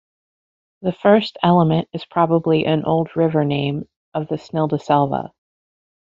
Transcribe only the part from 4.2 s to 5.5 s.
the Snilldalselva.